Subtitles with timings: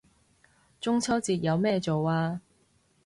[0.79, 2.41] 中秋節有咩做啊